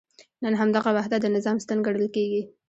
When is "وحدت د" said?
0.97-1.27